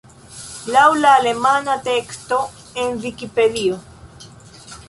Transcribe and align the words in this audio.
Laŭ 0.75 0.85
la 1.01 1.11
alemana 1.17 1.75
teksto 1.89 2.41
en 2.85 2.99
Vikipedio. 3.07 3.81